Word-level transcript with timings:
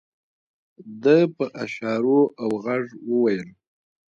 ده 1.03 1.17
په 1.35 1.45
اشارو 1.63 2.19
او 2.41 2.49
غږ 2.63 2.85
وويل. 3.09 3.43